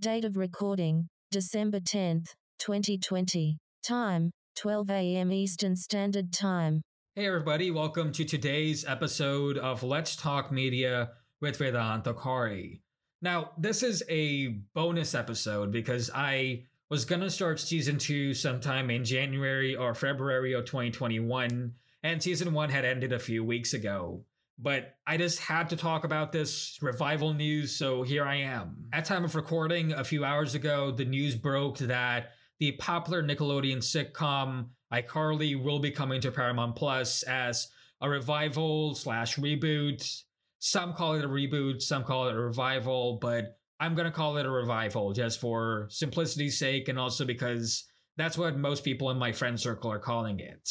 Date 0.00 0.24
of 0.24 0.36
recording 0.36 1.08
December 1.32 1.80
10th, 1.80 2.34
2020. 2.60 3.58
Time 3.84 4.30
12 4.54 4.90
a.m. 4.90 5.32
Eastern 5.32 5.74
Standard 5.74 6.32
Time. 6.32 6.82
Hey, 7.16 7.26
everybody, 7.26 7.72
welcome 7.72 8.12
to 8.12 8.24
today's 8.24 8.84
episode 8.86 9.58
of 9.58 9.82
Let's 9.82 10.14
Talk 10.14 10.52
Media 10.52 11.10
with 11.40 11.56
Vedanta 11.56 12.14
Kari. 12.14 12.80
Now, 13.22 13.50
this 13.58 13.82
is 13.82 14.04
a 14.08 14.60
bonus 14.72 15.16
episode 15.16 15.72
because 15.72 16.12
I 16.14 16.62
was 16.88 17.04
going 17.04 17.22
to 17.22 17.30
start 17.30 17.58
season 17.58 17.98
two 17.98 18.34
sometime 18.34 18.90
in 18.90 19.04
January 19.04 19.74
or 19.74 19.96
February 19.96 20.52
of 20.52 20.64
2021, 20.64 21.72
and 22.04 22.22
season 22.22 22.52
one 22.52 22.70
had 22.70 22.84
ended 22.84 23.12
a 23.12 23.18
few 23.18 23.42
weeks 23.42 23.74
ago. 23.74 24.24
But 24.58 24.96
I 25.06 25.16
just 25.16 25.38
had 25.38 25.70
to 25.70 25.76
talk 25.76 26.04
about 26.04 26.32
this 26.32 26.78
revival 26.82 27.32
news, 27.32 27.76
so 27.76 28.02
here 28.02 28.24
I 28.24 28.36
am. 28.36 28.88
At 28.92 29.04
time 29.04 29.24
of 29.24 29.36
recording, 29.36 29.92
a 29.92 30.02
few 30.02 30.24
hours 30.24 30.54
ago, 30.56 30.90
the 30.90 31.04
news 31.04 31.36
broke 31.36 31.78
that 31.78 32.30
the 32.58 32.72
popular 32.72 33.22
Nickelodeon 33.22 33.78
sitcom 33.78 34.70
iCarly 34.92 35.62
will 35.62 35.78
be 35.78 35.92
coming 35.92 36.20
to 36.22 36.32
Paramount 36.32 36.74
Plus 36.74 37.22
as 37.22 37.68
a 38.00 38.08
revival 38.08 38.94
slash 38.94 39.36
reboot. 39.36 40.22
Some 40.58 40.94
call 40.94 41.14
it 41.14 41.24
a 41.24 41.28
reboot, 41.28 41.82
some 41.82 42.02
call 42.02 42.28
it 42.28 42.34
a 42.34 42.40
revival, 42.40 43.18
but 43.20 43.58
I'm 43.78 43.94
gonna 43.94 44.10
call 44.10 44.38
it 44.38 44.46
a 44.46 44.50
revival 44.50 45.12
just 45.12 45.40
for 45.40 45.86
simplicity's 45.88 46.58
sake 46.58 46.88
and 46.88 46.98
also 46.98 47.24
because 47.24 47.84
that's 48.16 48.36
what 48.36 48.58
most 48.58 48.82
people 48.82 49.10
in 49.10 49.18
my 49.18 49.30
friend 49.30 49.58
circle 49.60 49.92
are 49.92 50.00
calling 50.00 50.40
it. 50.40 50.68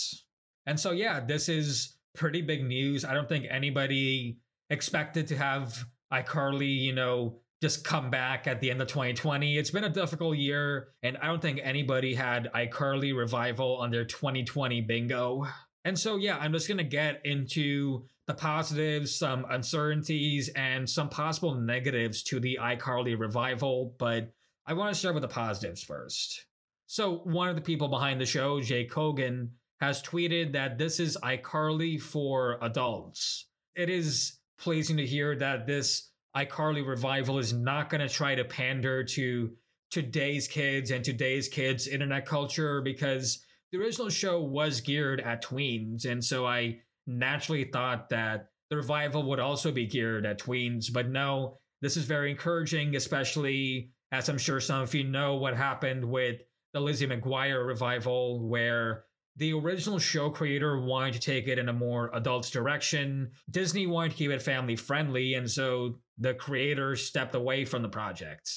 And 0.65 0.77
so, 0.77 0.91
yeah, 0.91 1.21
this 1.21 1.47
is 1.47 1.96
pretty 2.17 2.41
big 2.41 2.65
news. 2.65 3.05
I 3.05 3.13
don't 3.13 3.29
think 3.29 3.45
anybody 3.49 4.39
expected 4.69 5.27
to 5.27 5.37
have 5.37 5.85
iCarly, 6.11 6.75
you 6.75 6.93
know, 6.93 7.39
just 7.61 7.83
come 7.83 8.11
back 8.11 8.47
at 8.47 8.59
the 8.59 8.69
end 8.69 8.81
of 8.81 8.87
2020. 8.87 9.57
It's 9.57 9.71
been 9.71 9.83
a 9.83 9.89
difficult 9.89 10.37
year, 10.37 10.89
and 11.01 11.17
I 11.17 11.27
don't 11.27 11.41
think 11.41 11.59
anybody 11.63 12.13
had 12.13 12.49
iCarly 12.53 13.15
revival 13.17 13.77
on 13.77 13.91
their 13.91 14.05
2020 14.05 14.81
bingo. 14.81 15.47
And 15.85 15.97
so, 15.97 16.17
yeah, 16.17 16.37
I'm 16.37 16.51
just 16.51 16.67
gonna 16.67 16.83
get 16.83 17.21
into 17.23 18.05
the 18.27 18.33
positives, 18.33 19.15
some 19.15 19.45
uncertainties, 19.49 20.49
and 20.49 20.87
some 20.87 21.09
possible 21.09 21.55
negatives 21.55 22.23
to 22.23 22.39
the 22.39 22.59
iCarly 22.61 23.17
revival, 23.17 23.95
but 23.97 24.33
I 24.65 24.73
want 24.73 24.93
to 24.93 24.99
start 24.99 25.15
with 25.15 25.21
the 25.21 25.29
positives 25.29 25.81
first. 25.81 26.45
So, 26.87 27.19
one 27.23 27.47
of 27.47 27.55
the 27.55 27.61
people 27.61 27.87
behind 27.87 28.19
the 28.19 28.25
show, 28.25 28.59
Jay 28.59 28.85
Kogen, 28.85 29.49
has 29.79 30.01
tweeted 30.01 30.53
that 30.53 30.77
this 30.77 30.99
is 30.99 31.17
iCarly 31.23 32.01
for 32.01 32.57
adults. 32.61 33.45
It 33.75 33.89
is 33.89 34.39
pleasing 34.57 34.97
to 34.97 35.05
hear 35.05 35.35
that 35.35 35.67
this 35.67 36.09
iCarly 36.35 36.85
revival 36.85 37.39
is 37.39 37.53
not 37.53 37.89
going 37.89 38.01
to 38.01 38.13
try 38.13 38.35
to 38.35 38.43
pander 38.43 39.03
to 39.03 39.51
today's 39.91 40.47
kids 40.47 40.91
and 40.91 41.03
today's 41.03 41.47
kids' 41.47 41.87
internet 41.87 42.25
culture 42.25 42.81
because 42.81 43.43
the 43.71 43.77
original 43.77 44.09
show 44.09 44.41
was 44.41 44.81
geared 44.81 45.21
at 45.21 45.43
tweens. 45.43 46.05
And 46.05 46.23
so 46.23 46.45
I 46.45 46.79
naturally 47.05 47.65
thought 47.65 48.09
that 48.09 48.49
the 48.69 48.77
revival 48.77 49.23
would 49.29 49.39
also 49.39 49.71
be 49.71 49.87
geared 49.87 50.25
at 50.25 50.39
tweens. 50.39 50.91
But 50.91 51.09
no, 51.09 51.59
this 51.81 51.97
is 51.97 52.05
very 52.05 52.31
encouraging, 52.31 52.95
especially 52.95 53.91
as 54.11 54.29
I'm 54.29 54.37
sure 54.37 54.59
some 54.59 54.81
of 54.81 54.93
you 54.93 55.03
know 55.03 55.35
what 55.35 55.55
happened 55.55 56.05
with 56.05 56.41
the 56.73 56.79
Lizzie 56.79 57.07
McGuire 57.07 57.65
revival, 57.65 58.47
where 58.47 59.05
the 59.37 59.53
original 59.53 59.99
show 59.99 60.29
creator 60.29 60.81
wanted 60.81 61.13
to 61.13 61.19
take 61.19 61.47
it 61.47 61.59
in 61.59 61.69
a 61.69 61.73
more 61.73 62.09
adult 62.13 62.51
direction. 62.51 63.31
Disney 63.49 63.87
wanted 63.87 64.11
to 64.11 64.17
keep 64.17 64.31
it 64.31 64.41
family 64.41 64.75
friendly, 64.75 65.35
and 65.35 65.49
so 65.49 65.99
the 66.17 66.33
creator 66.33 66.95
stepped 66.95 67.35
away 67.35 67.63
from 67.63 67.83
the 67.83 67.89
project. 67.89 68.51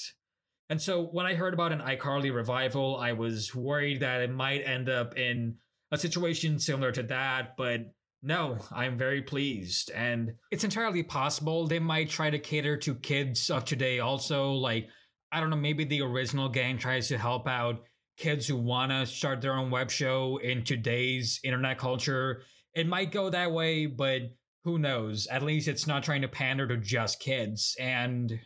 And 0.69 0.81
so 0.81 1.03
when 1.03 1.25
I 1.25 1.35
heard 1.35 1.53
about 1.53 1.71
an 1.71 1.81
iCarly 1.81 2.33
revival, 2.33 2.97
I 2.97 3.11
was 3.13 3.53
worried 3.53 3.99
that 3.99 4.21
it 4.21 4.31
might 4.31 4.65
end 4.65 4.89
up 4.89 5.17
in 5.17 5.57
a 5.91 5.97
situation 5.97 6.57
similar 6.57 6.91
to 6.93 7.03
that, 7.03 7.57
but 7.57 7.81
no, 8.23 8.57
I'm 8.71 8.97
very 8.97 9.21
pleased. 9.21 9.91
And 9.91 10.33
it's 10.51 10.63
entirely 10.63 11.03
possible 11.03 11.67
they 11.67 11.79
might 11.79 12.09
try 12.09 12.29
to 12.29 12.39
cater 12.39 12.77
to 12.77 12.95
kids 12.95 13.49
of 13.49 13.65
today 13.65 13.99
also. 13.99 14.53
Like, 14.53 14.87
I 15.31 15.39
don't 15.39 15.49
know, 15.49 15.55
maybe 15.55 15.83
the 15.83 16.01
original 16.01 16.49
gang 16.49 16.77
tries 16.77 17.07
to 17.09 17.17
help 17.17 17.47
out 17.47 17.83
kids 18.21 18.47
who 18.47 18.55
want 18.55 18.91
to 18.91 19.05
start 19.05 19.41
their 19.41 19.55
own 19.55 19.71
web 19.71 19.89
show 19.89 20.37
in 20.37 20.63
today's 20.63 21.39
internet 21.43 21.79
culture. 21.79 22.43
It 22.75 22.87
might 22.87 23.11
go 23.11 23.29
that 23.31 23.51
way, 23.51 23.87
but 23.87 24.21
who 24.63 24.77
knows? 24.77 25.25
At 25.27 25.41
least 25.41 25.67
it's 25.67 25.87
not 25.87 26.03
trying 26.03 26.21
to 26.21 26.27
pander 26.27 26.67
to 26.67 26.77
just 26.77 27.19
kids. 27.19 27.75
And 27.79 28.39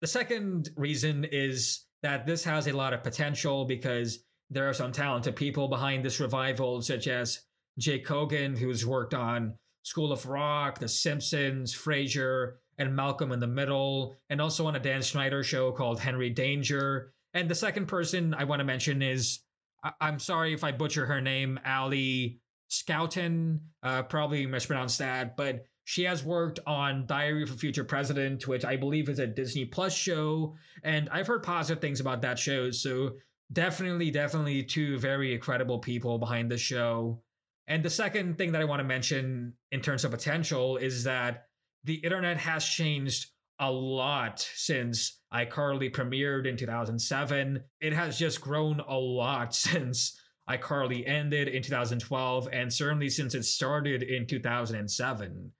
the 0.00 0.06
second 0.06 0.70
reason 0.76 1.24
is 1.24 1.84
that 2.02 2.24
this 2.24 2.44
has 2.44 2.68
a 2.68 2.76
lot 2.76 2.94
of 2.94 3.02
potential 3.02 3.64
because 3.64 4.20
there 4.48 4.68
are 4.68 4.74
some 4.74 4.92
talented 4.92 5.34
people 5.34 5.66
behind 5.66 6.04
this 6.04 6.20
revival, 6.20 6.80
such 6.80 7.08
as 7.08 7.40
Jay 7.78 8.00
Kogen, 8.00 8.56
who's 8.56 8.86
worked 8.86 9.12
on 9.12 9.54
School 9.82 10.12
of 10.12 10.26
Rock, 10.26 10.78
The 10.78 10.88
Simpsons, 10.88 11.74
Frasier, 11.74 12.54
and 12.78 12.94
Malcolm 12.94 13.32
in 13.32 13.40
the 13.40 13.46
Middle, 13.48 14.14
and 14.30 14.40
also 14.40 14.66
on 14.66 14.76
a 14.76 14.80
Dan 14.80 15.02
Schneider 15.02 15.42
show 15.42 15.72
called 15.72 15.98
Henry 15.98 16.30
Danger. 16.30 17.12
And 17.36 17.50
the 17.50 17.54
second 17.54 17.84
person 17.84 18.32
I 18.32 18.44
want 18.44 18.60
to 18.60 18.64
mention 18.64 19.02
is 19.02 19.40
I- 19.84 20.08
am 20.08 20.18
sorry 20.18 20.54
if 20.54 20.64
I 20.64 20.72
butcher 20.72 21.04
her 21.04 21.20
name, 21.20 21.60
Ali 21.66 22.40
Schouten. 22.70 23.60
Uh, 23.82 24.04
probably 24.04 24.46
mispronounced 24.46 24.98
that, 25.00 25.36
but 25.36 25.66
she 25.84 26.04
has 26.04 26.24
worked 26.24 26.60
on 26.66 27.06
Diary 27.06 27.42
of 27.42 27.50
a 27.50 27.58
Future 27.58 27.84
President, 27.84 28.48
which 28.48 28.64
I 28.64 28.76
believe 28.76 29.10
is 29.10 29.18
a 29.18 29.26
Disney 29.26 29.66
Plus 29.66 29.94
show, 29.94 30.56
and 30.82 31.10
I've 31.10 31.26
heard 31.26 31.42
positive 31.42 31.78
things 31.78 32.00
about 32.00 32.22
that 32.22 32.38
show. 32.38 32.70
So 32.70 33.16
definitely, 33.52 34.10
definitely 34.10 34.62
two 34.62 34.98
very 34.98 35.34
incredible 35.34 35.78
people 35.78 36.18
behind 36.18 36.50
the 36.50 36.56
show. 36.56 37.22
And 37.66 37.84
the 37.84 37.90
second 37.90 38.38
thing 38.38 38.52
that 38.52 38.62
I 38.62 38.64
want 38.64 38.80
to 38.80 38.84
mention 38.84 39.52
in 39.72 39.82
terms 39.82 40.06
of 40.06 40.10
potential 40.10 40.78
is 40.78 41.04
that 41.04 41.48
the 41.84 41.96
internet 41.96 42.38
has 42.38 42.64
changed 42.64 43.26
a 43.58 43.70
lot 43.70 44.46
since 44.54 45.20
iCarly 45.32 45.90
premiered 45.90 46.46
in 46.46 46.56
2007. 46.56 47.62
It 47.80 47.92
has 47.92 48.18
just 48.18 48.40
grown 48.40 48.80
a 48.80 48.96
lot 48.96 49.54
since 49.54 50.18
iCarly 50.48 51.06
ended 51.08 51.48
in 51.48 51.62
2012, 51.62 52.48
and 52.52 52.72
certainly 52.72 53.08
since 53.08 53.34
it 53.34 53.44
started 53.44 54.02
in 54.02 54.26
2007. 54.26 55.52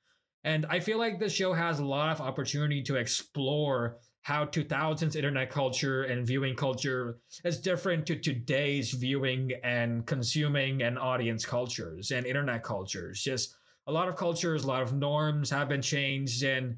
And 0.45 0.67
I 0.67 0.79
feel 0.79 0.99
like 0.99 1.19
the 1.19 1.29
show 1.29 1.53
has 1.53 1.81
a 1.81 1.85
lot 1.85 2.13
of 2.13 2.21
opportunity 2.21 2.83
to 2.85 2.97
explore 2.97 3.99
how 4.23 4.45
2000s 4.45 5.15
internet 5.17 5.51
culture 5.51 6.05
and 6.05 6.27
viewing 6.27 6.55
culture 6.55 7.19
is 7.45 7.61
different 7.61 8.07
to 8.07 8.17
today's 8.17 8.91
viewing 8.91 9.53
and 9.63 10.05
consuming 10.07 10.83
and 10.83 10.99
audience 10.99 11.45
cultures 11.45 12.11
and 12.11 12.27
internet 12.27 12.63
cultures. 12.63 13.23
Just 13.23 13.57
a 13.87 13.93
lot 13.93 14.09
of 14.09 14.17
cultures, 14.17 14.65
a 14.65 14.67
lot 14.67 14.83
of 14.83 14.93
norms 14.93 15.51
have 15.51 15.69
been 15.69 15.83
changed, 15.83 16.43
and 16.43 16.77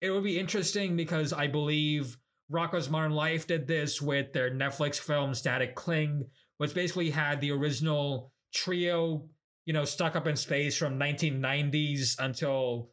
it 0.00 0.10
would 0.10 0.24
be 0.24 0.38
interesting 0.38 0.96
because 0.96 1.32
I 1.32 1.46
believe 1.46 2.16
Rocko's 2.52 2.90
Modern 2.90 3.12
Life 3.12 3.46
did 3.46 3.66
this 3.66 4.00
with 4.00 4.32
their 4.32 4.50
Netflix 4.50 4.98
film 4.98 5.34
Static 5.34 5.74
Cling, 5.74 6.24
which 6.58 6.74
basically 6.74 7.10
had 7.10 7.40
the 7.40 7.50
original 7.50 8.32
trio, 8.54 9.28
you 9.64 9.72
know, 9.72 9.84
stuck 9.84 10.16
up 10.16 10.26
in 10.26 10.36
space 10.36 10.76
from 10.76 10.98
1990s 10.98 12.16
until 12.18 12.90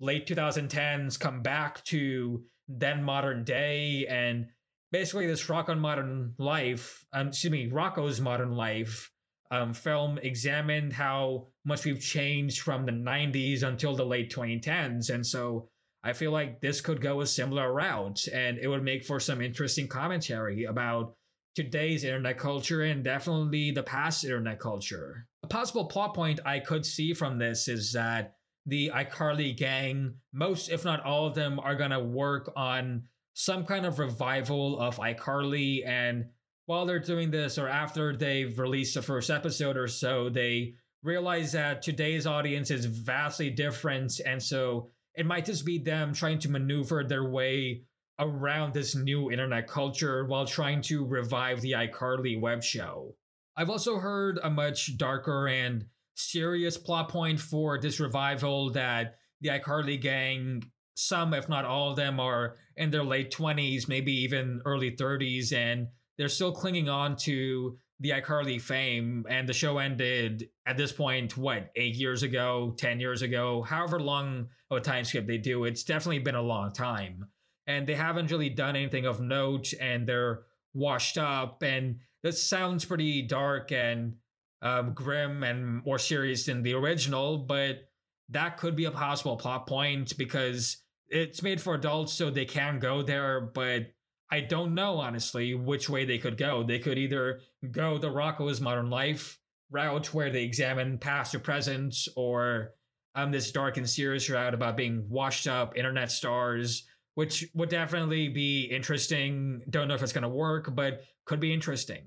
late 0.00 0.26
2010s 0.26 1.18
come 1.18 1.42
back 1.42 1.82
to 1.84 2.42
then 2.68 3.02
modern 3.02 3.44
day 3.44 4.06
and 4.08 4.46
basically 4.92 5.26
this 5.26 5.46
Rocko 5.46 5.78
Modern 5.78 6.34
Life, 6.38 7.04
um, 7.12 7.28
excuse 7.28 7.50
me, 7.50 7.70
Rocko's 7.70 8.20
Modern 8.20 8.52
Life 8.52 9.10
um, 9.50 9.74
film 9.74 10.18
examined 10.22 10.92
how 10.92 11.48
much 11.64 11.84
we've 11.84 12.00
changed 12.00 12.60
from 12.60 12.86
the 12.86 12.92
90s 12.92 13.62
until 13.62 13.96
the 13.96 14.04
late 14.04 14.32
2010s. 14.32 15.10
And 15.10 15.26
so 15.26 15.68
I 16.04 16.12
feel 16.12 16.32
like 16.32 16.60
this 16.60 16.80
could 16.80 17.00
go 17.00 17.20
a 17.20 17.26
similar 17.26 17.72
route 17.72 18.26
and 18.28 18.58
it 18.58 18.66
would 18.66 18.82
make 18.82 19.04
for 19.04 19.20
some 19.20 19.40
interesting 19.40 19.86
commentary 19.86 20.64
about 20.64 21.14
today's 21.54 22.02
internet 22.02 22.38
culture 22.38 22.82
and 22.82 23.04
definitely 23.04 23.70
the 23.70 23.82
past 23.82 24.24
internet 24.24 24.58
culture. 24.58 25.26
A 25.44 25.46
possible 25.46 25.84
plot 25.84 26.14
point 26.14 26.40
I 26.44 26.58
could 26.58 26.84
see 26.84 27.14
from 27.14 27.38
this 27.38 27.68
is 27.68 27.92
that 27.92 28.36
the 28.66 28.90
iCarly 28.94 29.56
gang, 29.56 30.14
most 30.32 30.70
if 30.70 30.84
not 30.84 31.04
all 31.04 31.26
of 31.26 31.34
them, 31.34 31.60
are 31.60 31.74
going 31.74 31.90
to 31.90 32.00
work 32.00 32.52
on 32.56 33.04
some 33.34 33.64
kind 33.64 33.86
of 33.86 33.98
revival 33.98 34.80
of 34.80 34.96
iCarly. 34.96 35.86
And 35.86 36.26
while 36.66 36.86
they're 36.86 36.98
doing 36.98 37.30
this, 37.30 37.58
or 37.58 37.68
after 37.68 38.16
they've 38.16 38.58
released 38.58 38.94
the 38.94 39.02
first 39.02 39.30
episode 39.30 39.76
or 39.76 39.88
so, 39.88 40.28
they 40.28 40.74
realize 41.02 41.52
that 41.52 41.82
today's 41.82 42.26
audience 42.26 42.70
is 42.70 42.86
vastly 42.86 43.50
different. 43.50 44.20
And 44.24 44.40
so 44.40 44.90
it 45.14 45.26
might 45.26 45.44
just 45.44 45.64
be 45.64 45.78
them 45.78 46.12
trying 46.12 46.38
to 46.40 46.50
maneuver 46.50 47.04
their 47.04 47.28
way 47.28 47.82
around 48.18 48.72
this 48.72 48.94
new 48.94 49.30
internet 49.30 49.66
culture 49.66 50.24
while 50.24 50.46
trying 50.46 50.80
to 50.82 51.04
revive 51.04 51.60
the 51.60 51.72
iCarly 51.72 52.40
web 52.40 52.62
show. 52.62 53.14
I've 53.56 53.70
also 53.70 53.98
heard 53.98 54.38
a 54.42 54.50
much 54.50 54.96
darker 54.96 55.48
and 55.48 55.86
serious 56.14 56.78
plot 56.78 57.08
point 57.08 57.40
for 57.40 57.78
this 57.78 58.00
revival 58.00 58.70
that 58.70 59.16
the 59.40 59.50
iCarly 59.50 60.00
gang, 60.00 60.62
some 60.94 61.34
if 61.34 61.48
not 61.48 61.64
all 61.64 61.90
of 61.90 61.96
them, 61.96 62.20
are 62.20 62.56
in 62.76 62.90
their 62.90 63.04
late 63.04 63.32
20s, 63.32 63.88
maybe 63.88 64.12
even 64.12 64.62
early 64.64 64.92
30s, 64.92 65.52
and 65.52 65.88
they're 66.16 66.28
still 66.28 66.52
clinging 66.52 66.88
on 66.88 67.16
to 67.16 67.76
the 68.02 68.10
iCarly 68.10 68.60
fame. 68.60 69.24
And 69.28 69.48
the 69.48 69.52
show 69.52 69.78
ended 69.78 70.48
at 70.66 70.76
this 70.76 70.92
point, 70.92 71.36
what, 71.36 71.70
eight 71.76 71.94
years 71.94 72.22
ago, 72.22 72.74
10 72.76 73.00
years 73.00 73.22
ago, 73.22 73.62
however 73.62 73.98
long 74.00 74.48
of 74.70 74.78
a 74.78 74.80
time 74.80 75.04
skip 75.04 75.26
they 75.26 75.38
do. 75.38 75.64
It's 75.64 75.84
definitely 75.84 76.18
been 76.18 76.34
a 76.34 76.42
long 76.42 76.72
time. 76.72 77.28
And 77.66 77.86
they 77.86 77.94
haven't 77.94 78.30
really 78.30 78.50
done 78.50 78.74
anything 78.74 79.06
of 79.06 79.20
note, 79.20 79.72
and 79.80 80.06
they're 80.06 80.40
washed 80.74 81.16
up. 81.16 81.62
And 81.62 82.00
this 82.24 82.42
sounds 82.42 82.84
pretty 82.84 83.22
dark 83.22 83.70
and 83.70 84.14
um, 84.62 84.94
grim 84.94 85.44
and 85.44 85.84
more 85.84 85.98
serious 85.98 86.46
than 86.46 86.62
the 86.62 86.74
original, 86.74 87.38
but 87.38 87.88
that 88.30 88.56
could 88.56 88.74
be 88.74 88.86
a 88.86 88.90
possible 88.90 89.36
plot 89.36 89.66
point 89.66 90.16
because 90.18 90.78
it's 91.08 91.42
made 91.42 91.60
for 91.60 91.74
adults, 91.74 92.12
so 92.12 92.30
they 92.30 92.46
can 92.46 92.78
go 92.78 93.02
there, 93.02 93.40
but 93.40 93.92
I 94.32 94.40
don't 94.40 94.72
know 94.72 94.96
honestly 94.96 95.54
which 95.54 95.90
way 95.90 96.06
they 96.06 96.16
could 96.16 96.38
go. 96.38 96.62
They 96.62 96.78
could 96.78 96.96
either 96.96 97.40
go 97.70 97.98
the 97.98 98.08
Rocko's 98.08 98.62
Modern 98.62 98.88
Life 98.88 99.38
route 99.70 100.14
where 100.14 100.30
they 100.30 100.42
examine 100.42 100.96
past 100.96 101.34
or 101.34 101.38
present, 101.38 101.94
or 102.16 102.70
um 103.14 103.30
this 103.30 103.52
dark 103.52 103.76
and 103.76 103.88
serious 103.88 104.30
route 104.30 104.54
about 104.54 104.74
being 104.74 105.04
washed 105.10 105.46
up 105.46 105.76
internet 105.76 106.10
stars, 106.10 106.86
which 107.14 107.46
would 107.52 107.68
definitely 107.68 108.30
be 108.30 108.64
interesting. 108.64 109.60
Don't 109.68 109.86
know 109.86 109.94
if 109.94 110.02
it's 110.02 110.14
gonna 110.14 110.30
work, 110.30 110.74
but 110.74 111.04
could 111.26 111.38
be 111.38 111.52
interesting. 111.52 112.04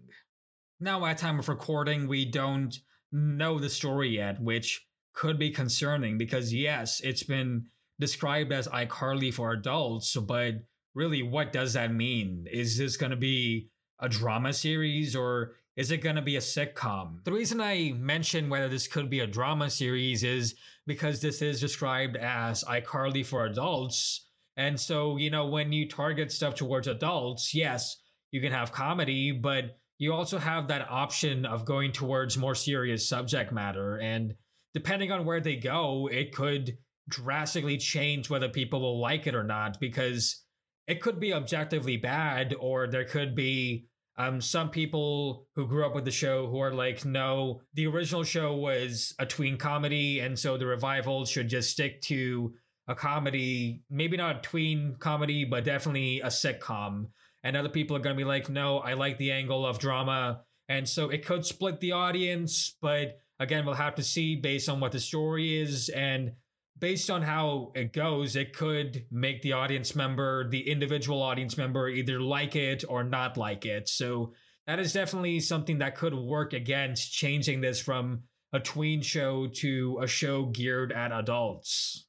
Now 0.80 1.06
at 1.06 1.20
time 1.20 1.38
of 1.38 1.48
recording, 1.48 2.08
we 2.08 2.26
don't 2.26 2.76
know 3.12 3.60
the 3.60 3.70
story 3.70 4.10
yet, 4.10 4.42
which 4.42 4.84
could 5.14 5.38
be 5.38 5.52
concerning 5.52 6.18
because 6.18 6.52
yes, 6.52 7.02
it's 7.02 7.24
been 7.24 7.68
described 8.00 8.52
as 8.52 8.68
iCarly 8.70 9.32
for 9.32 9.52
adults, 9.52 10.16
but 10.16 10.56
really, 10.96 11.22
what 11.22 11.54
does 11.54 11.74
that 11.74 11.94
mean? 11.94 12.48
Is 12.52 12.78
this 12.78 12.98
going 12.98 13.12
to 13.12 13.18
be 13.18 13.70
a 14.00 14.10
drama 14.10 14.54
series 14.54 15.16
or 15.16 15.56
is 15.76 15.92
it 15.92 15.98
going 15.98 16.16
to 16.16 16.22
be 16.22 16.38
a 16.38 16.42
sitcom? 16.42 17.24
The 17.26 17.34
reason 17.34 17.60
I 17.60 17.94
mention 17.98 18.50
whether 18.50 18.70
this 18.70 18.88
could 18.88 19.10
be 19.10 19.20
a 19.20 19.28
drama 19.28 19.70
series 19.70 20.24
is 20.24 20.56
because 20.88 21.22
this 21.22 21.42
is 21.42 21.60
described 21.60 22.16
as 22.16 22.64
iCarly 22.64 23.26
for 23.26 23.46
adults. 23.46 24.28
And 24.58 24.80
so, 24.80 25.18
you 25.18 25.30
know, 25.30 25.48
when 25.48 25.74
you 25.74 25.88
target 25.90 26.32
stuff 26.32 26.56
towards 26.56 26.88
adults, 26.88 27.54
yes, 27.54 27.98
you 28.32 28.40
can 28.40 28.54
have 28.54 28.72
comedy, 28.72 29.34
but 29.34 29.78
you 29.98 30.14
also 30.14 30.38
have 30.38 30.70
that 30.70 30.90
option 30.90 31.46
of 31.46 31.66
going 31.66 31.92
towards 31.92 32.38
more 32.38 32.56
serious 32.56 33.08
subject 33.08 33.52
matter. 33.52 33.98
And 33.98 34.36
depending 34.74 35.12
on 35.12 35.26
where 35.26 35.42
they 35.42 35.58
go, 35.58 36.08
it 36.12 36.34
could 36.34 36.78
drastically 37.10 37.78
change 37.78 38.30
whether 38.30 38.50
people 38.50 38.82
will 38.82 39.00
like 39.00 39.28
it 39.28 39.36
or 39.36 39.44
not 39.44 39.80
because 39.80 40.45
it 40.88 41.02
could 41.02 41.20
be 41.20 41.34
objectively 41.34 41.98
bad 41.98 42.56
or 42.60 42.88
there 42.88 43.06
could 43.06 43.36
be 43.36 43.88
um, 44.18 44.40
some 44.40 44.70
people 44.70 45.48
who 45.56 45.68
grew 45.68 45.86
up 45.86 45.94
with 45.94 46.06
the 46.06 46.12
show 46.12 46.48
who 46.48 46.60
are 46.60 46.74
like, 46.74 47.04
no, 47.04 47.62
the 47.74 47.88
original 47.88 48.24
show 48.24 48.56
was 48.56 49.14
a 49.20 49.26
tween 49.26 49.58
comedy, 49.58 50.20
and 50.20 50.40
so 50.40 50.58
the 50.58 50.66
revival 50.66 51.26
should 51.26 51.50
just 51.50 51.72
stick 51.72 52.02
to 52.04 52.54
a 52.88 52.96
comedy, 52.96 53.84
maybe 53.90 54.16
not 54.16 54.38
a 54.38 54.42
tween 54.42 54.96
comedy, 55.00 55.44
but 55.44 55.66
definitely 55.66 56.22
a 56.22 56.28
sitcom. 56.28 57.08
And 57.44 57.58
other 57.58 57.70
people 57.70 57.96
are 57.96 58.00
going 58.00 58.16
to 58.16 58.20
be 58.20 58.28
like, 58.28 58.50
no, 58.50 58.80
I 58.80 58.94
like 58.94 59.18
the 59.18 59.32
angle 59.32 59.66
of 59.66 59.80
drama. 59.80 60.42
And 60.70 60.88
so 60.88 61.10
it 61.10 61.26
could 61.26 61.46
split 61.46 61.80
the 61.80 61.92
audience, 61.92 62.76
but 62.82 63.20
again, 63.40 63.66
we'll 63.66 63.76
have 63.76 63.96
to 63.96 64.04
see 64.04 64.36
based 64.36 64.70
on 64.70 64.80
what 64.80 64.92
the 64.92 65.00
story 65.00 65.60
is. 65.60 65.90
And 65.90 66.32
based 66.78 67.10
on 67.10 67.22
how 67.22 67.72
it 67.76 67.94
goes, 67.94 68.36
it 68.36 68.54
could 68.54 69.06
make 69.12 69.42
the 69.42 69.54
audience 69.54 69.96
member, 69.96 70.50
the 70.50 70.70
individual 70.70 71.22
audience 71.22 71.58
member, 71.58 71.88
either 71.88 72.20
like 72.20 72.56
it 72.56 72.84
or 72.88 73.04
not 73.04 73.38
like 73.38 73.66
it. 73.66 73.88
So 73.88 74.34
that 74.68 74.80
is 74.80 74.94
definitely 74.94 75.40
something 75.40 75.80
that 75.80 75.96
could 75.96 76.14
work 76.14 76.54
against 76.54 77.14
changing 77.14 77.62
this 77.62 77.80
from 77.80 78.24
a 78.52 78.60
tween 78.60 79.02
show 79.02 79.48
to 79.48 80.00
a 80.02 80.08
show 80.08 80.46
geared 80.46 80.92
at 80.92 81.12
adults. 81.12 82.08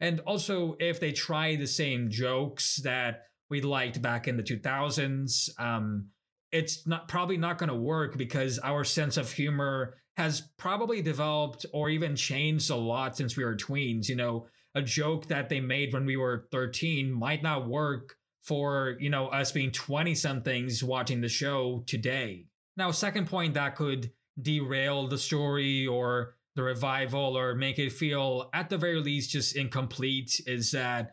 And 0.00 0.20
also, 0.20 0.76
if 0.80 0.98
they 0.98 1.12
try 1.12 1.56
the 1.56 1.66
same 1.66 2.10
jokes 2.10 2.76
that 2.84 3.24
we 3.50 3.60
liked 3.60 4.00
back 4.00 4.28
in 4.28 4.36
the 4.36 4.42
2000s, 4.42 5.50
um, 5.60 6.08
it's 6.52 6.86
not 6.86 7.06
probably 7.06 7.36
not 7.36 7.58
going 7.58 7.68
to 7.68 7.74
work 7.74 8.16
because 8.16 8.58
our 8.60 8.82
sense 8.82 9.16
of 9.16 9.30
humor 9.30 9.98
has 10.20 10.42
probably 10.58 11.02
developed 11.02 11.66
or 11.72 11.88
even 11.88 12.14
changed 12.14 12.70
a 12.70 12.76
lot 12.76 13.16
since 13.16 13.36
we 13.36 13.44
were 13.44 13.56
tweens. 13.56 14.08
You 14.08 14.16
know, 14.16 14.46
a 14.74 14.82
joke 14.82 15.26
that 15.28 15.48
they 15.48 15.60
made 15.60 15.92
when 15.92 16.04
we 16.04 16.16
were 16.16 16.46
13 16.52 17.10
might 17.10 17.42
not 17.42 17.68
work 17.68 18.16
for, 18.42 18.96
you 19.00 19.10
know, 19.10 19.28
us 19.28 19.52
being 19.52 19.70
20 19.70 20.14
somethings 20.14 20.84
watching 20.84 21.20
the 21.20 21.28
show 21.28 21.84
today. 21.86 22.46
Now, 22.76 22.90
second 22.90 23.26
point 23.26 23.54
that 23.54 23.76
could 23.76 24.12
derail 24.40 25.08
the 25.08 25.18
story 25.18 25.86
or 25.86 26.36
the 26.56 26.62
revival 26.62 27.36
or 27.36 27.54
make 27.54 27.78
it 27.78 27.92
feel 27.92 28.50
at 28.54 28.68
the 28.68 28.78
very 28.78 29.00
least 29.00 29.30
just 29.30 29.56
incomplete 29.56 30.40
is 30.46 30.72
that 30.72 31.12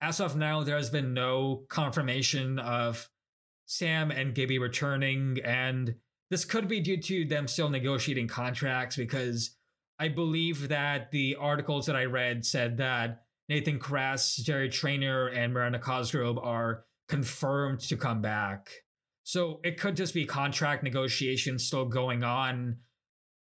as 0.00 0.20
of 0.20 0.36
now 0.36 0.62
there 0.64 0.76
has 0.76 0.90
been 0.90 1.14
no 1.14 1.64
confirmation 1.68 2.58
of 2.58 3.08
Sam 3.66 4.10
and 4.10 4.34
Gibby 4.34 4.58
returning 4.58 5.38
and 5.44 5.94
this 6.32 6.46
could 6.46 6.66
be 6.66 6.80
due 6.80 6.96
to 6.96 7.26
them 7.26 7.46
still 7.46 7.68
negotiating 7.68 8.26
contracts 8.26 8.96
because 8.96 9.54
I 9.98 10.08
believe 10.08 10.68
that 10.68 11.10
the 11.10 11.36
articles 11.38 11.84
that 11.84 11.94
I 11.94 12.06
read 12.06 12.46
said 12.46 12.78
that 12.78 13.24
Nathan 13.50 13.78
Kress, 13.78 14.36
Jerry 14.36 14.70
Trainor, 14.70 15.26
and 15.26 15.52
Miranda 15.52 15.78
Cosgrove 15.78 16.38
are 16.38 16.86
confirmed 17.06 17.80
to 17.80 17.98
come 17.98 18.22
back. 18.22 18.70
So 19.24 19.60
it 19.62 19.78
could 19.78 19.94
just 19.94 20.14
be 20.14 20.24
contract 20.24 20.82
negotiations 20.82 21.66
still 21.66 21.84
going 21.84 22.24
on, 22.24 22.78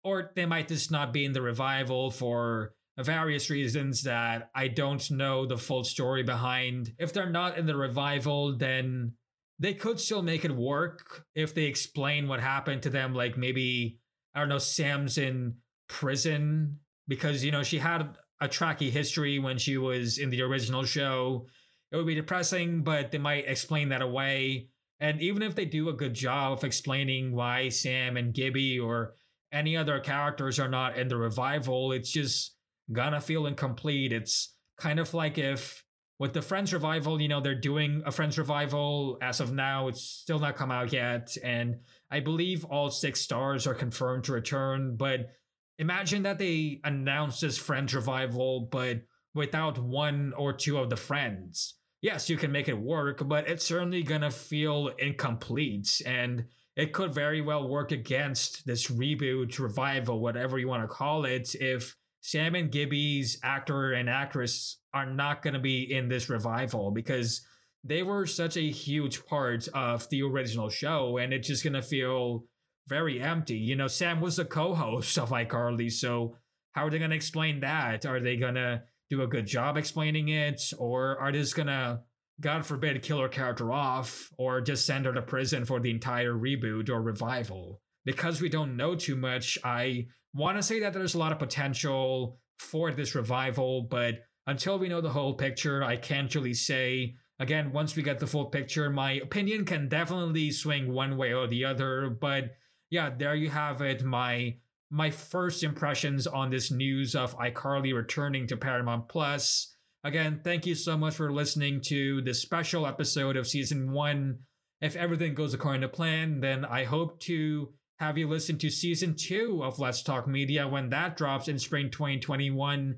or 0.04 0.32
they 0.36 0.46
might 0.46 0.68
just 0.68 0.92
not 0.92 1.14
be 1.14 1.24
in 1.24 1.32
the 1.32 1.42
revival 1.42 2.12
for 2.12 2.74
various 2.98 3.50
reasons 3.50 4.04
that 4.04 4.50
I 4.54 4.68
don't 4.68 5.10
know 5.10 5.46
the 5.46 5.58
full 5.58 5.86
story 5.86 6.24
behind. 6.24 6.92
If 7.00 7.14
they're 7.14 7.30
not 7.30 7.58
in 7.58 7.66
the 7.66 7.78
revival, 7.78 8.58
then 8.58 9.14
they 9.60 9.74
could 9.74 10.00
still 10.00 10.22
make 10.22 10.46
it 10.46 10.56
work 10.56 11.26
if 11.36 11.54
they 11.54 11.64
explain 11.64 12.28
what 12.28 12.40
happened 12.40 12.84
to 12.84 12.90
them. 12.90 13.14
Like 13.14 13.38
maybe, 13.38 14.00
I 14.34 14.40
don't 14.40 14.50
know, 14.50 14.58
Sam's 14.58 15.18
in 15.18 15.56
prison 15.88 16.80
because, 17.08 17.44
you 17.44 17.52
know, 17.52 17.64
she 17.64 17.78
had 17.78 18.18
a 18.42 18.48
tracky 18.48 18.90
history 18.90 19.40
when 19.40 19.58
she 19.58 19.78
was 19.78 20.18
in 20.18 20.30
the 20.30 20.42
original 20.42 20.84
show. 20.84 21.48
It 21.92 21.98
would 21.98 22.08
be 22.08 22.16
depressing, 22.16 22.84
but 22.84 23.12
they 23.12 23.20
might 23.20 23.48
explain 23.48 23.90
that 23.90 24.02
away. 24.02 24.70
And 25.00 25.22
even 25.22 25.42
if 25.42 25.56
they 25.56 25.66
do 25.66 25.90
a 25.90 25.94
good 25.94 26.14
job 26.14 26.54
of 26.54 26.64
explaining 26.64 27.34
why 27.34 27.70
Sam 27.70 28.18
and 28.18 28.34
Gibby 28.34 28.80
or 28.80 29.14
any 29.52 29.78
other 29.78 30.00
characters 30.00 30.60
are 30.60 30.70
not 30.70 30.98
in 30.98 31.08
the 31.08 31.18
revival, 31.18 31.92
it's 31.92 32.10
just 32.10 32.56
gonna 32.92 33.22
feel 33.22 33.46
incomplete. 33.46 34.12
It's 34.12 34.56
kind 34.78 35.00
of 35.00 35.14
like 35.14 35.38
if 35.38 35.84
with 36.20 36.34
the 36.34 36.42
Friends 36.42 36.74
revival, 36.74 37.22
you 37.22 37.28
know, 37.28 37.42
they're 37.42 37.56
doing 37.56 38.04
a 38.06 38.12
Friends 38.12 38.38
revival 38.38 39.18
as 39.22 39.40
of 39.40 39.52
now. 39.52 39.88
It's 39.88 40.02
still 40.02 40.40
not 40.40 40.56
come 40.56 40.72
out 40.72 40.94
yet. 40.94 41.36
And 41.44 41.80
I 42.12 42.20
believe 42.20 42.66
all 42.66 42.90
six 42.90 43.20
stars 43.20 43.66
are 43.68 43.74
confirmed 43.74 44.26
to 44.26 44.34
return. 44.34 44.96
But 44.96 45.32
imagine 45.80 46.24
that 46.24 46.38
they 46.38 46.80
announced 46.84 47.42
this 47.42 47.58
Friends 47.58 47.94
revival, 47.96 48.62
but 48.72 49.02
without 49.34 49.80
one 49.80 50.34
or 50.38 50.54
two 50.54 50.78
of 50.78 50.90
the 50.90 50.96
friends. 50.96 51.76
Yes, 52.02 52.30
you 52.30 52.38
can 52.38 52.52
make 52.52 52.68
it 52.68 52.78
work, 52.78 53.28
but 53.28 53.48
it's 53.48 53.66
certainly 53.66 54.04
gonna 54.04 54.30
feel 54.30 54.90
incomplete. 55.00 56.02
And 56.06 56.46
it 56.76 56.92
could 56.94 57.14
very 57.14 57.42
well 57.42 57.68
work 57.68 57.92
against 57.92 58.66
this 58.66 58.88
reboot, 58.88 59.58
revival, 59.60 60.20
whatever 60.20 60.60
you 60.60 60.68
want 60.68 60.84
to 60.84 60.88
call 60.88 61.26
it, 61.26 61.56
if 61.56 61.96
Sam 62.26 62.56
and 62.56 62.72
Gibby's 62.72 63.38
actor 63.44 63.92
and 63.92 64.10
actress 64.10 64.78
are 64.94 65.06
not 65.06 65.42
going 65.42 65.56
to 65.56 65.60
be 65.60 65.94
in 65.94 66.08
this 66.08 66.30
revival 66.30 66.90
because 66.90 67.46
they 67.84 68.02
were 68.02 68.26
such 68.26 68.56
a 68.56 68.72
huge 68.72 69.26
part 69.26 69.68
of 69.74 70.08
the 70.08 70.24
original 70.24 70.70
show 70.70 71.18
and 71.18 71.34
it's 71.34 71.50
just 71.50 71.66
going 71.66 71.74
to 71.74 71.82
feel 71.82 72.46
very 72.88 73.22
empty. 73.22 73.58
You 73.58 73.76
know, 73.76 73.88
Sam 73.90 74.22
was 74.22 74.38
the 74.38 74.46
co-host 74.46 75.18
of 75.20 75.32
iCarly, 75.32 75.92
so 75.92 76.38
how 76.72 76.86
are 76.86 76.90
they 76.90 76.98
going 76.98 77.10
to 77.10 77.16
explain 77.16 77.60
that? 77.60 78.06
Are 78.06 78.22
they 78.22 78.38
going 78.38 78.56
to 78.56 78.84
do 79.10 79.22
a 79.22 79.28
good 79.28 79.46
job 79.46 79.76
explaining 79.76 80.30
it 80.30 80.62
or 80.80 81.20
are 81.20 81.34
they 81.34 81.40
just 81.40 81.58
going 81.58 81.68
to 81.68 82.00
God 82.40 82.66
forbid 82.66 83.04
kill 83.04 83.20
her 83.20 83.28
character 83.28 83.70
off 83.70 84.30
or 84.38 84.62
just 84.62 84.86
send 84.86 85.06
her 85.06 85.14
to 85.14 85.22
prison 85.22 85.66
for 85.66 85.82
the 85.82 85.92
entire 85.92 86.34
reboot 86.34 86.90
or 86.90 87.02
revival? 87.02 87.82
Because 88.06 88.42
we 88.42 88.50
don't 88.50 88.76
know 88.76 88.96
too 88.96 89.16
much, 89.16 89.58
I 89.64 90.08
want 90.34 90.58
to 90.58 90.64
say 90.64 90.80
that 90.82 90.94
there's 90.94 91.16
a 91.16 91.20
lot 91.20 91.32
of 91.32 91.40
potential 91.40 92.40
for 92.60 92.92
this 92.92 93.16
revival, 93.16 93.84
but 93.90 94.16
until 94.48 94.78
we 94.78 94.90
know 94.90 95.02
the 95.02 95.10
whole 95.10 95.36
picture, 95.36 95.84
I 95.84 95.96
can't 95.96 96.34
really 96.36 96.54
say. 96.54 97.16
Again, 97.40 97.72
once 97.72 97.96
we 97.96 98.04
get 98.04 98.20
the 98.20 98.28
full 98.28 98.46
picture, 98.46 98.90
my 98.90 99.14
opinion 99.14 99.66
can 99.66 99.90
definitely 99.90 100.52
swing 100.52 100.92
one 100.92 101.18
way 101.18 101.34
or 101.34 101.48
the 101.48 101.66
other. 101.66 102.10
But 102.10 102.52
yeah, 102.90 103.10
there 103.10 103.36
you 103.36 103.50
have 103.50 103.82
it. 103.82 104.04
My 104.04 104.58
my 104.92 105.10
first 105.10 105.64
impressions 105.64 106.28
on 106.28 106.52
this 106.52 106.70
news 106.70 107.16
of 107.16 107.36
iCarly 107.40 107.96
returning 107.96 108.46
to 108.48 108.56
Paramount 108.56 109.10
Plus. 109.10 109.76
Again, 110.04 110.42
thank 110.44 110.68
you 110.68 110.76
so 110.76 110.96
much 110.96 111.16
for 111.16 111.32
listening 111.32 111.82
to 111.86 112.22
this 112.22 112.42
special 112.42 112.86
episode 112.86 113.36
of 113.36 113.48
season 113.48 113.92
one. 113.92 114.40
If 114.82 114.96
everything 114.96 115.34
goes 115.34 115.56
according 115.56 115.82
to 115.82 115.88
plan, 115.88 116.42
then 116.42 116.64
I 116.66 116.84
hope 116.84 117.20
to 117.22 117.74
have 118.04 118.18
you 118.18 118.28
listen 118.28 118.58
to 118.58 118.70
season 118.70 119.16
two 119.16 119.62
of 119.64 119.80
Let's 119.80 120.04
Talk 120.04 120.28
Media 120.28 120.68
when 120.68 120.90
that 120.90 121.16
drops 121.16 121.48
in 121.48 121.58
spring 121.58 121.90
2021. 121.90 122.98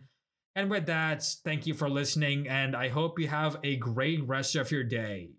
And 0.56 0.70
with 0.72 0.88
that, 0.88 1.24
thank 1.44 1.68
you 1.68 1.76
for 1.76 1.88
listening, 1.88 2.48
and 2.48 2.76
I 2.76 2.90
hope 2.90 3.20
you 3.20 3.28
have 3.28 3.58
a 3.64 3.76
great 3.76 4.28
rest 4.28 4.56
of 4.56 4.72
your 4.72 4.84
day. 4.84 5.30